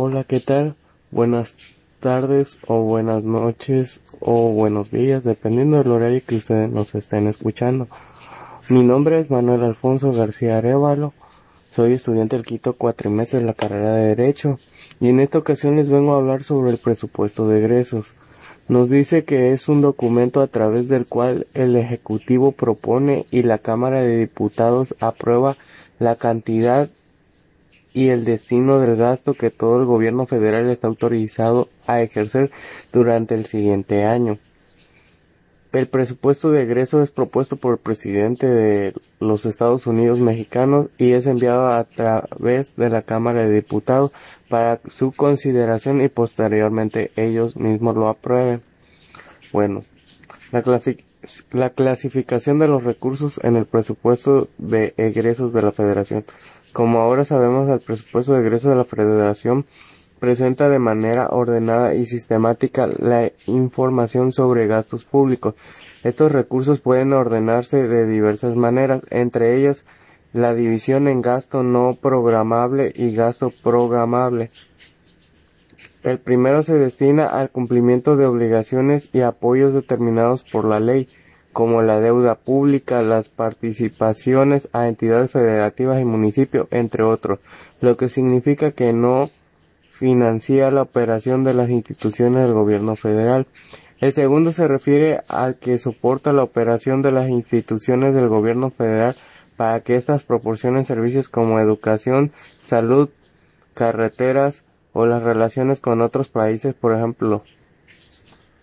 Hola, 0.00 0.22
¿qué 0.22 0.38
tal? 0.38 0.76
Buenas 1.10 1.56
tardes 1.98 2.60
o 2.68 2.82
buenas 2.82 3.24
noches 3.24 4.00
o 4.20 4.50
buenos 4.50 4.92
días, 4.92 5.24
dependiendo 5.24 5.76
del 5.76 5.90
horario 5.90 6.22
que 6.24 6.36
ustedes 6.36 6.70
nos 6.70 6.94
estén 6.94 7.26
escuchando. 7.26 7.88
Mi 8.68 8.84
nombre 8.84 9.18
es 9.18 9.28
Manuel 9.28 9.64
Alfonso 9.64 10.12
García 10.12 10.58
Arevalo, 10.58 11.12
soy 11.70 11.94
estudiante 11.94 12.36
del 12.36 12.46
quinto 12.46 12.74
cuatrimestre 12.74 13.40
de 13.40 13.46
la 13.46 13.54
carrera 13.54 13.96
de 13.96 14.14
Derecho 14.14 14.60
y 15.00 15.08
en 15.08 15.18
esta 15.18 15.38
ocasión 15.38 15.74
les 15.74 15.90
vengo 15.90 16.14
a 16.14 16.18
hablar 16.18 16.44
sobre 16.44 16.70
el 16.70 16.78
presupuesto 16.78 17.48
de 17.48 17.58
egresos. 17.58 18.14
Nos 18.68 18.90
dice 18.90 19.24
que 19.24 19.50
es 19.50 19.68
un 19.68 19.80
documento 19.80 20.42
a 20.42 20.46
través 20.46 20.88
del 20.88 21.06
cual 21.06 21.48
el 21.54 21.74
Ejecutivo 21.74 22.52
propone 22.52 23.26
y 23.32 23.42
la 23.42 23.58
Cámara 23.58 24.00
de 24.02 24.16
Diputados 24.16 24.94
aprueba 25.00 25.56
la 25.98 26.14
cantidad 26.14 26.88
y 27.92 28.08
el 28.08 28.24
destino 28.24 28.78
del 28.80 28.96
gasto 28.96 29.34
que 29.34 29.50
todo 29.50 29.78
el 29.78 29.86
gobierno 29.86 30.26
federal 30.26 30.70
está 30.70 30.86
autorizado 30.86 31.68
a 31.86 32.02
ejercer 32.02 32.50
durante 32.92 33.34
el 33.34 33.46
siguiente 33.46 34.04
año. 34.04 34.38
El 35.72 35.86
presupuesto 35.86 36.50
de 36.50 36.62
egreso 36.62 37.02
es 37.02 37.10
propuesto 37.10 37.56
por 37.56 37.74
el 37.74 37.78
presidente 37.78 38.46
de 38.46 38.94
los 39.20 39.44
Estados 39.44 39.86
Unidos 39.86 40.18
mexicanos 40.18 40.86
y 40.96 41.12
es 41.12 41.26
enviado 41.26 41.68
a 41.68 41.84
través 41.84 42.74
de 42.76 42.88
la 42.88 43.02
Cámara 43.02 43.42
de 43.42 43.52
Diputados 43.52 44.12
para 44.48 44.80
su 44.88 45.12
consideración 45.12 46.00
y 46.00 46.08
posteriormente 46.08 47.10
ellos 47.16 47.56
mismos 47.56 47.96
lo 47.96 48.08
aprueben. 48.08 48.62
Bueno, 49.52 49.84
la, 50.52 50.62
la 51.52 51.70
clasificación 51.70 52.58
de 52.58 52.68
los 52.68 52.84
recursos 52.84 53.38
en 53.42 53.56
el 53.56 53.66
presupuesto 53.66 54.48
de 54.56 54.94
egresos 54.96 55.52
de 55.52 55.62
la 55.62 55.72
Federación. 55.72 56.24
Como 56.72 57.00
ahora 57.00 57.24
sabemos, 57.24 57.68
el 57.68 57.80
presupuesto 57.80 58.34
de 58.34 58.40
egreso 58.40 58.70
de 58.70 58.76
la 58.76 58.84
Federación 58.84 59.66
presenta 60.18 60.68
de 60.68 60.78
manera 60.78 61.28
ordenada 61.30 61.94
y 61.94 62.06
sistemática 62.06 62.86
la 62.86 63.30
información 63.46 64.32
sobre 64.32 64.66
gastos 64.66 65.04
públicos. 65.04 65.54
Estos 66.04 66.32
recursos 66.32 66.80
pueden 66.80 67.12
ordenarse 67.12 67.82
de 67.82 68.06
diversas 68.06 68.54
maneras, 68.56 69.02
entre 69.10 69.56
ellas 69.56 69.86
la 70.32 70.54
división 70.54 71.08
en 71.08 71.22
gasto 71.22 71.62
no 71.62 71.96
programable 72.00 72.92
y 72.94 73.14
gasto 73.14 73.50
programable. 73.62 74.50
El 76.02 76.18
primero 76.18 76.62
se 76.62 76.78
destina 76.78 77.26
al 77.26 77.50
cumplimiento 77.50 78.16
de 78.16 78.26
obligaciones 78.26 79.10
y 79.12 79.22
apoyos 79.22 79.74
determinados 79.74 80.44
por 80.44 80.64
la 80.64 80.80
ley, 80.80 81.08
como 81.58 81.82
la 81.82 81.98
deuda 81.98 82.36
pública, 82.36 83.02
las 83.02 83.28
participaciones 83.28 84.68
a 84.72 84.86
entidades 84.86 85.32
federativas 85.32 86.00
y 86.00 86.04
municipios, 86.04 86.68
entre 86.70 87.02
otros, 87.02 87.40
lo 87.80 87.96
que 87.96 88.08
significa 88.08 88.70
que 88.70 88.92
no 88.92 89.30
financia 89.90 90.70
la 90.70 90.82
operación 90.82 91.42
de 91.42 91.54
las 91.54 91.68
instituciones 91.68 92.44
del 92.44 92.52
gobierno 92.52 92.94
federal. 92.94 93.48
El 93.98 94.12
segundo 94.12 94.52
se 94.52 94.68
refiere 94.68 95.22
al 95.26 95.56
que 95.56 95.80
soporta 95.80 96.32
la 96.32 96.44
operación 96.44 97.02
de 97.02 97.10
las 97.10 97.28
instituciones 97.28 98.14
del 98.14 98.28
gobierno 98.28 98.70
federal 98.70 99.16
para 99.56 99.80
que 99.80 99.96
éstas 99.96 100.22
proporcionen 100.22 100.84
servicios 100.84 101.28
como 101.28 101.58
educación, 101.58 102.30
salud, 102.58 103.08
carreteras 103.74 104.64
o 104.92 105.06
las 105.06 105.24
relaciones 105.24 105.80
con 105.80 106.02
otros 106.02 106.28
países, 106.28 106.76
por 106.76 106.94
ejemplo, 106.94 107.42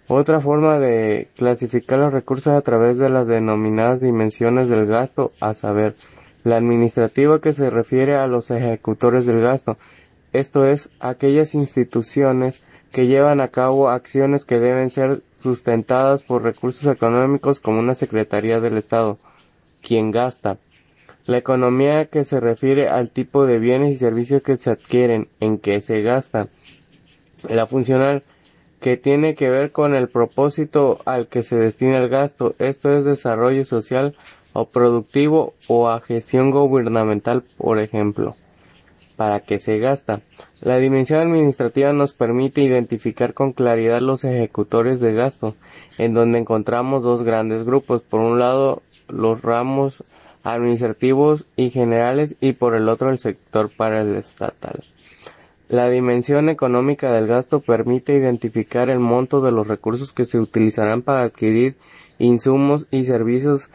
otra 0.08 0.40
forma 0.40 0.80
de 0.80 1.30
clasificar 1.36 2.00
los 2.00 2.14
recursos 2.14 2.54
a 2.54 2.62
través 2.62 2.98
de 2.98 3.10
las 3.10 3.28
denominadas 3.28 4.02
dimensiones 4.02 4.68
del 4.68 4.86
gasto, 4.86 5.32
a 5.40 5.54
saber, 5.54 5.96
la 6.44 6.58
administrativa 6.58 7.42
que 7.42 7.54
se 7.54 7.72
refiere 7.72 8.16
a 8.16 8.28
los 8.28 8.52
ejecutores 8.52 9.26
del 9.26 9.42
gasto, 9.42 9.78
esto 10.32 10.66
es, 10.66 10.90
aquellas 11.00 11.56
instituciones 11.56 12.62
que 12.92 13.08
llevan 13.08 13.42
a 13.42 13.48
cabo 13.48 13.90
acciones 13.90 14.46
que 14.46 14.60
deben 14.60 14.90
ser 14.90 15.22
sustentadas 15.36 16.24
por 16.24 16.44
recursos 16.44 16.94
económicos 16.94 17.60
como 17.60 17.80
una 17.80 17.96
Secretaría 17.96 18.60
del 18.60 18.78
Estado, 18.78 19.18
quien 19.82 20.12
gasta. 20.12 20.58
La 21.26 21.38
economía 21.38 22.06
que 22.06 22.24
se 22.26 22.40
refiere 22.40 22.90
al 22.90 23.10
tipo 23.10 23.46
de 23.46 23.58
bienes 23.58 23.92
y 23.92 23.98
servicios 23.98 24.44
que 24.44 24.58
se 24.58 24.70
adquieren, 24.70 25.28
en 25.40 25.58
que 25.58 25.82
se 25.82 26.02
gasta. 26.04 26.48
La 27.50 27.66
funcional 27.66 28.24
que 28.80 28.98
tiene 28.98 29.36
que 29.36 29.50
ver 29.50 29.72
con 29.72 29.96
el 29.96 30.10
propósito 30.10 31.00
al 31.06 31.28
que 31.28 31.44
se 31.44 31.56
destina 31.56 31.98
el 31.98 32.10
gasto, 32.10 32.56
esto 32.60 32.92
es 32.92 33.06
desarrollo 33.06 33.64
social 33.66 34.16
o 34.54 34.66
productivo 34.66 35.54
o 35.68 35.90
a 35.90 36.00
gestión 36.00 36.52
gubernamental, 36.52 37.44
por 37.58 37.80
ejemplo. 37.80 38.36
¿Para 39.16 39.40
qué 39.42 39.60
se 39.60 39.80
gasta? 39.80 40.22
La 40.62 40.78
dimensión 40.78 41.20
administrativa 41.22 41.94
nos 41.94 42.14
permite 42.14 42.62
identificar 42.62 43.34
con 43.34 43.54
claridad 43.54 44.02
los 44.02 44.24
ejecutores 44.24 45.00
de 45.00 45.14
gastos, 45.14 45.56
en 45.98 46.14
donde 46.14 46.40
encontramos 46.40 47.02
dos 47.02 47.24
grandes 47.24 47.64
grupos. 47.64 48.02
Por 48.02 48.20
un 48.20 48.40
lado, 48.40 48.82
los 49.08 49.42
ramos 49.42 50.04
administrativos 50.44 51.48
y 51.56 51.72
generales 51.72 52.36
y 52.40 52.54
por 52.54 52.76
el 52.76 52.90
otro 52.90 53.10
el 53.10 53.18
sector 53.18 53.70
para 53.70 54.02
el 54.02 54.16
estatal. 54.16 54.84
La 55.68 55.90
dimensión 55.90 56.50
económica 56.50 57.12
del 57.12 57.26
gasto 57.26 57.60
permite 57.60 58.16
identificar 58.16 58.90
el 58.90 59.00
monto 59.00 59.42
de 59.42 59.52
los 59.52 59.68
recursos 59.68 60.14
que 60.14 60.26
se 60.26 60.40
utilizarán 60.40 61.02
para 61.02 61.24
adquirir 61.24 61.76
insumos 62.20 62.88
y 62.92 63.06
servicios 63.06 63.72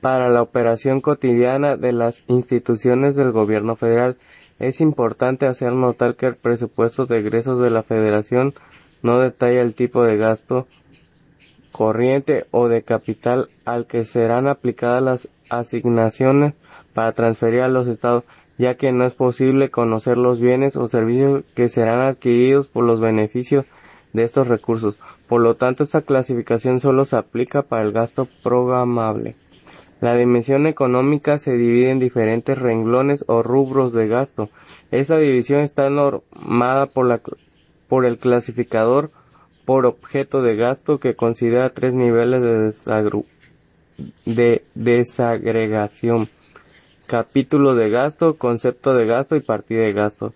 para 0.00 0.28
la 0.28 0.40
operación 0.40 1.00
cotidiana 1.00 1.76
de 1.76 1.92
las 1.92 2.22
instituciones 2.28 3.16
del 3.16 3.32
gobierno 3.32 3.74
federal. 3.74 4.16
Es 4.60 4.80
importante 4.80 5.46
hacer 5.46 5.72
notar 5.72 6.14
que 6.14 6.26
el 6.26 6.36
presupuesto 6.36 7.06
de 7.06 7.18
egresos 7.18 7.60
de 7.60 7.70
la 7.70 7.82
federación 7.82 8.54
no 9.02 9.18
detalla 9.18 9.62
el 9.62 9.74
tipo 9.74 10.04
de 10.04 10.16
gasto 10.16 10.68
corriente 11.72 12.46
o 12.52 12.68
de 12.68 12.82
capital 12.82 13.50
al 13.64 13.86
que 13.86 14.04
serán 14.04 14.46
aplicadas 14.46 15.02
las 15.02 15.28
asignaciones 15.50 16.54
para 16.94 17.12
transferir 17.12 17.62
a 17.62 17.68
los 17.68 17.88
estados 17.88 18.24
ya 18.58 18.74
que 18.74 18.92
no 18.92 19.04
es 19.04 19.14
posible 19.14 19.70
conocer 19.70 20.16
los 20.16 20.40
bienes 20.40 20.76
o 20.76 20.88
servicios 20.88 21.44
que 21.54 21.68
serán 21.68 22.00
adquiridos 22.00 22.68
por 22.68 22.84
los 22.84 23.00
beneficios 23.00 23.66
de 24.12 24.24
estos 24.24 24.48
recursos. 24.48 24.98
Por 25.28 25.42
lo 25.42 25.56
tanto, 25.56 25.84
esta 25.84 26.02
clasificación 26.02 26.80
solo 26.80 27.04
se 27.04 27.16
aplica 27.16 27.62
para 27.62 27.82
el 27.82 27.92
gasto 27.92 28.28
programable. 28.42 29.36
La 30.00 30.14
dimensión 30.14 30.66
económica 30.66 31.38
se 31.38 31.56
divide 31.56 31.90
en 31.90 31.98
diferentes 31.98 32.58
renglones 32.58 33.24
o 33.28 33.42
rubros 33.42 33.92
de 33.92 34.08
gasto. 34.08 34.50
Esta 34.90 35.18
división 35.18 35.60
está 35.60 35.88
normada 35.90 36.86
por, 36.86 38.04
el 38.04 38.18
clasificador 38.18 39.10
por 39.64 39.86
objeto 39.86 40.42
de 40.42 40.54
gasto 40.56 40.98
que 40.98 41.16
considera 41.16 41.70
tres 41.70 41.94
niveles 41.94 42.42
de 44.26 44.62
desagregación 44.74 46.28
capítulo 47.06 47.74
de 47.74 47.90
gasto, 47.90 48.36
concepto 48.36 48.94
de 48.94 49.06
gasto 49.06 49.36
y 49.36 49.40
partida 49.40 49.82
de 49.82 49.92
gasto. 49.92 50.34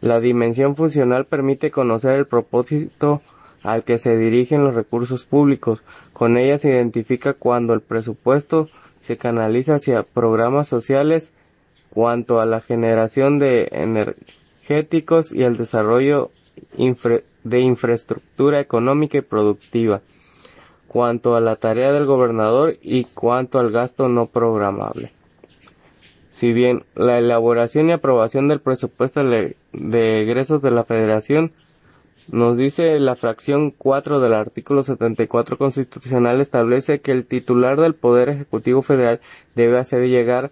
La 0.00 0.20
dimensión 0.20 0.76
funcional 0.76 1.26
permite 1.26 1.70
conocer 1.70 2.12
el 2.14 2.26
propósito 2.26 3.20
al 3.62 3.84
que 3.84 3.98
se 3.98 4.16
dirigen 4.16 4.64
los 4.64 4.74
recursos 4.74 5.24
públicos. 5.24 5.82
Con 6.12 6.36
ella 6.36 6.58
se 6.58 6.70
identifica 6.70 7.34
cuando 7.34 7.74
el 7.74 7.80
presupuesto 7.80 8.68
se 9.00 9.16
canaliza 9.16 9.76
hacia 9.76 10.02
programas 10.02 10.68
sociales, 10.68 11.32
cuanto 11.90 12.40
a 12.40 12.46
la 12.46 12.60
generación 12.60 13.38
de 13.38 13.68
energéticos 13.72 15.32
y 15.32 15.42
el 15.42 15.56
desarrollo 15.56 16.30
de 17.44 17.60
infraestructura 17.60 18.60
económica 18.60 19.18
y 19.18 19.22
productiva, 19.22 20.00
cuanto 20.88 21.34
a 21.34 21.40
la 21.40 21.56
tarea 21.56 21.92
del 21.92 22.06
gobernador 22.06 22.76
y 22.82 23.04
cuanto 23.04 23.58
al 23.58 23.70
gasto 23.70 24.08
no 24.08 24.26
programable. 24.26 25.12
Si 26.40 26.54
bien 26.54 26.84
la 26.94 27.18
elaboración 27.18 27.90
y 27.90 27.92
aprobación 27.92 28.48
del 28.48 28.60
presupuesto 28.60 29.22
de 29.22 30.22
egresos 30.22 30.62
de 30.62 30.70
la 30.70 30.84
Federación 30.84 31.52
nos 32.28 32.56
dice 32.56 32.98
la 32.98 33.14
fracción 33.14 33.72
4 33.72 34.20
del 34.20 34.32
artículo 34.32 34.82
74 34.82 35.58
constitucional 35.58 36.40
establece 36.40 37.02
que 37.02 37.12
el 37.12 37.26
titular 37.26 37.78
del 37.78 37.94
Poder 37.94 38.30
Ejecutivo 38.30 38.80
Federal 38.80 39.20
debe 39.54 39.76
hacer 39.76 40.08
llegar 40.08 40.50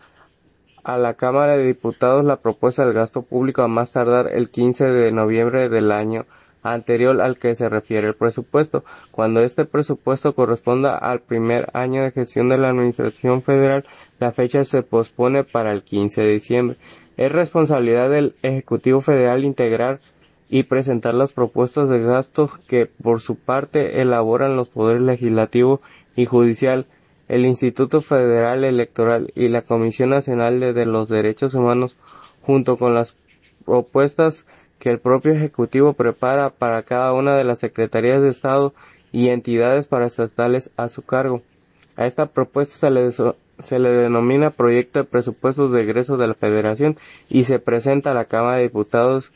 a 0.85 0.99
la 0.99 1.15
Cámara 1.15 1.57
de 1.57 1.67
Diputados 1.67 2.23
la 2.23 2.37
propuesta 2.37 2.85
del 2.85 2.93
gasto 2.93 3.23
público 3.23 3.63
a 3.63 3.69
más 3.69 3.91
tardar 3.91 4.29
el 4.35 4.51
15 4.51 4.91
de 4.91 5.11
noviembre 5.11 5.71
del 5.71 5.91
año 5.91 6.27
anterior 6.63 7.19
al 7.23 7.39
que 7.39 7.55
se 7.55 7.71
refiere 7.71 8.09
el 8.09 8.15
presupuesto, 8.15 8.85
cuando 9.11 9.41
este 9.41 9.65
presupuesto 9.65 10.35
corresponda 10.35 10.99
al 10.99 11.21
primer 11.21 11.71
año 11.73 12.03
de 12.03 12.11
gestión 12.11 12.51
de 12.51 12.59
la 12.59 12.69
Administración 12.69 13.41
Federal 13.41 13.87
la 14.19 14.33
fecha 14.33 14.65
se 14.65 14.83
pospone 14.83 15.45
para 15.45 15.73
el 15.73 15.83
15 15.83 16.21
de 16.21 16.33
diciembre. 16.33 16.77
Es 17.17 17.33
responsabilidad 17.33 18.11
del 18.11 18.35
Ejecutivo 18.43 19.01
Federal 19.01 19.45
integrar 19.45 20.01
y 20.49 20.65
presentar 20.65 21.15
las 21.15 21.33
propuestas 21.33 21.89
de 21.89 22.01
gastos 22.01 22.59
que 22.67 22.87
por 22.87 23.21
su 23.21 23.37
parte 23.37 24.01
elaboran 24.01 24.57
los 24.57 24.69
poderes 24.69 25.03
legislativo 25.03 25.81
y 26.17 26.25
judicial, 26.25 26.87
el 27.29 27.45
Instituto 27.45 28.01
Federal 28.01 28.65
Electoral 28.65 29.31
y 29.35 29.49
la 29.49 29.63
Comisión 29.63 30.11
Nacional 30.11 30.61
de, 30.61 30.87
los 30.87 31.09
Derechos 31.09 31.55
Humanos 31.55 31.97
junto 32.43 32.79
con 32.79 32.95
las 32.95 33.15
propuestas 33.67 34.47
que 34.79 34.91
el 34.91 34.99
propio 34.99 35.33
Ejecutivo 35.33 35.93
prepara 35.93 36.51
para 36.51 36.83
cada 36.83 37.13
una 37.13 37.37
de 37.37 37.45
las 37.45 37.59
Secretarías 37.59 38.23
de 38.23 38.31
Estado 38.31 38.73
y 39.13 39.29
entidades 39.29 39.87
paraestatales 39.87 40.71
a 40.77 40.89
su 40.89 41.03
cargo. 41.03 41.43
A 41.97 42.07
esta 42.07 42.27
propuesta 42.27 42.77
se 42.77 42.91
le, 42.91 43.11
se 43.59 43.79
le 43.79 43.91
denomina 43.91 44.51
Proyecto 44.51 45.01
de 45.01 45.05
Presupuestos 45.05 45.73
de 45.73 45.83
Egreso 45.83 46.17
de 46.17 46.29
la 46.29 46.35
Federación 46.35 46.97
y 47.29 47.45
se 47.45 47.59
presenta 47.59 48.11
a 48.11 48.15
la 48.15 48.27
Cámara 48.27 48.57
de 48.57 48.65
Diputados 48.65 49.33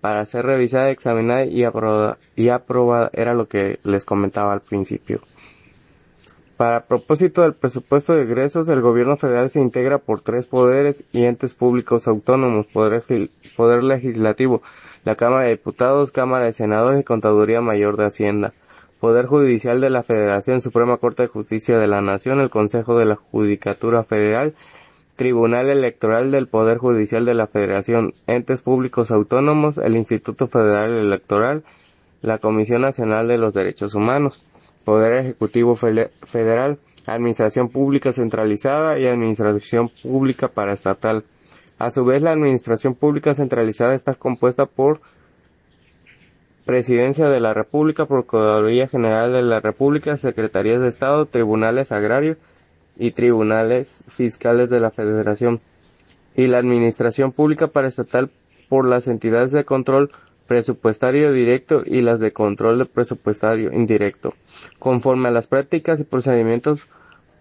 para 0.00 0.26
ser 0.26 0.46
revisada, 0.46 0.90
examinada 0.90 1.44
y 1.44 1.64
aprobada, 1.64 2.18
y 2.34 2.48
aprobada. 2.48 3.10
Era 3.12 3.34
lo 3.34 3.46
que 3.46 3.78
les 3.84 4.04
comentaba 4.04 4.52
al 4.52 4.60
principio. 4.60 5.20
Para 6.56 6.84
propósito 6.84 7.42
del 7.42 7.54
presupuesto 7.54 8.12
de 8.12 8.22
egresos, 8.22 8.68
el 8.68 8.82
gobierno 8.82 9.16
federal 9.16 9.48
se 9.48 9.60
integra 9.60 9.98
por 9.98 10.20
tres 10.20 10.46
poderes 10.46 11.04
y 11.12 11.24
entes 11.24 11.54
públicos 11.54 12.06
autónomos, 12.06 12.66
poder, 12.66 13.02
poder 13.56 13.82
legislativo, 13.82 14.62
la 15.04 15.16
Cámara 15.16 15.44
de 15.44 15.50
Diputados, 15.50 16.12
Cámara 16.12 16.44
de 16.44 16.52
Senadores 16.52 17.00
y 17.00 17.04
Contaduría 17.04 17.60
Mayor 17.60 17.96
de 17.96 18.06
Hacienda. 18.06 18.52
Poder 19.02 19.26
Judicial 19.26 19.80
de 19.80 19.90
la 19.90 20.04
Federación, 20.04 20.60
Suprema 20.60 20.96
Corte 20.96 21.24
de 21.24 21.28
Justicia 21.28 21.76
de 21.76 21.88
la 21.88 22.00
Nación, 22.02 22.38
el 22.38 22.50
Consejo 22.50 22.96
de 22.96 23.04
la 23.04 23.16
Judicatura 23.16 24.04
Federal, 24.04 24.54
Tribunal 25.16 25.70
Electoral 25.70 26.30
del 26.30 26.46
Poder 26.46 26.78
Judicial 26.78 27.24
de 27.24 27.34
la 27.34 27.48
Federación, 27.48 28.12
entes 28.28 28.62
públicos 28.62 29.10
autónomos, 29.10 29.78
el 29.78 29.96
Instituto 29.96 30.46
Federal 30.46 30.92
Electoral, 30.92 31.64
la 32.20 32.38
Comisión 32.38 32.82
Nacional 32.82 33.26
de 33.26 33.38
los 33.38 33.54
Derechos 33.54 33.96
Humanos, 33.96 34.46
Poder 34.84 35.14
Ejecutivo 35.14 35.74
Federal, 35.74 36.78
Administración 37.08 37.70
Pública 37.70 38.12
Centralizada 38.12 39.00
y 39.00 39.08
Administración 39.08 39.90
Pública 40.00 40.46
Paraestatal. 40.46 41.24
A 41.76 41.90
su 41.90 42.04
vez, 42.04 42.22
la 42.22 42.30
Administración 42.30 42.94
Pública 42.94 43.34
Centralizada 43.34 43.96
está 43.96 44.14
compuesta 44.14 44.66
por 44.66 45.00
Presidencia 46.64 47.28
de 47.28 47.40
la 47.40 47.54
República, 47.54 48.06
Procuraduría 48.06 48.88
General 48.88 49.32
de 49.32 49.42
la 49.42 49.60
República, 49.60 50.16
Secretarías 50.16 50.80
de 50.80 50.88
Estado, 50.88 51.26
Tribunales 51.26 51.90
Agrarios 51.90 52.36
y 52.96 53.10
Tribunales 53.10 54.04
Fiscales 54.08 54.70
de 54.70 54.80
la 54.80 54.90
Federación, 54.90 55.60
y 56.34 56.46
la 56.46 56.58
Administración 56.58 57.32
Pública 57.32 57.68
Paraestatal 57.68 58.30
por 58.68 58.86
las 58.86 59.06
entidades 59.08 59.52
de 59.52 59.64
control 59.64 60.10
presupuestario 60.46 61.32
directo 61.32 61.82
y 61.84 62.00
las 62.00 62.20
de 62.20 62.32
control 62.32 62.78
de 62.78 62.86
presupuestario 62.86 63.72
indirecto, 63.72 64.34
conforme 64.78 65.28
a 65.28 65.32
las 65.32 65.46
prácticas 65.46 66.00
y 66.00 66.04
procedimientos 66.04 66.86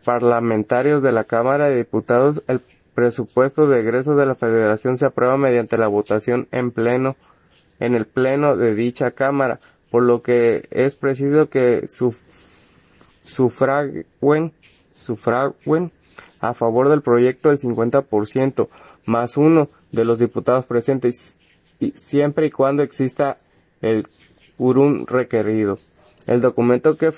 parlamentarios 0.04 1.04
de 1.04 1.12
la 1.12 1.26
Cámara 1.26 1.68
de 1.68 1.78
Diputados, 1.78 2.44
el 2.48 2.62
presupuesto 2.94 3.68
de 3.68 3.80
egreso 3.80 4.16
de 4.16 4.26
la 4.26 4.36
Federación 4.36 4.98
se 4.98 5.06
aprueba 5.06 5.38
mediante 5.38 5.78
la 5.78 5.88
votación 5.88 6.48
en 6.52 6.72
pleno 6.72 7.16
en 7.82 7.96
el 7.96 8.06
pleno 8.06 8.56
de 8.56 8.76
dicha 8.76 9.12
Cámara, 9.12 9.60
por 9.90 10.04
lo 10.04 10.22
que 10.22 10.68
es 10.70 10.96
preciso 10.96 11.50
que 11.50 11.88
sufraguen, 13.24 14.06
sufraguen 14.94 15.92
a 16.40 16.54
favor 16.54 16.90
del 16.90 17.02
proyecto 17.02 17.50
el 17.50 17.58
50% 17.58 18.70
más 19.06 19.36
uno 19.36 19.68
de 19.92 20.06
los 20.06 20.20
diputados 20.20 20.66
presentes 20.66 21.38
y 21.80 21.92
siempre 21.92 22.46
y 22.46 22.52
cuando 22.52 22.84
exista 22.84 23.38
el 23.82 24.08
quórum 24.58 25.08
requerido. 25.08 25.80
El 26.28 26.40
documento 26.40 26.96
que, 26.98 27.10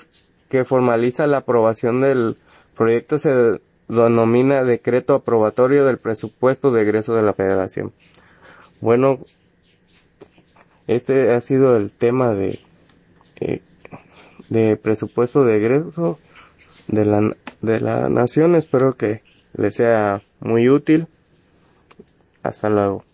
que 0.48 0.64
formaliza 0.64 1.26
la 1.26 1.38
aprobación 1.38 2.00
del 2.00 2.38
proyecto 2.74 3.18
se 3.18 3.60
denomina 3.86 4.64
decreto 4.64 5.14
aprobatorio 5.14 5.84
del 5.84 5.98
presupuesto 5.98 6.72
de 6.72 6.82
egreso 6.82 7.14
de 7.14 7.22
la 7.22 7.34
Federación. 7.34 7.92
Bueno, 8.80 9.20
este 10.86 11.32
ha 11.32 11.40
sido 11.40 11.76
el 11.76 11.92
tema 11.92 12.34
de, 12.34 12.60
eh, 13.40 13.62
de 14.48 14.76
presupuesto 14.76 15.44
de 15.44 15.56
egreso 15.56 16.18
de 16.88 17.04
la, 17.04 17.30
de 17.62 17.80
la 17.80 18.08
nación. 18.08 18.54
Espero 18.54 18.96
que 18.96 19.22
les 19.56 19.74
sea 19.74 20.22
muy 20.40 20.68
útil. 20.68 21.06
Hasta 22.42 22.68
luego. 22.68 23.04